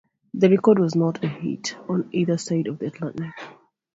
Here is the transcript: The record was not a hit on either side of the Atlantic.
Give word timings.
The 0.33 0.49
record 0.49 0.79
was 0.79 0.95
not 0.95 1.23
a 1.23 1.27
hit 1.27 1.77
on 1.87 2.09
either 2.11 2.35
side 2.39 2.65
of 2.65 2.79
the 2.79 2.87
Atlantic. 2.87 3.35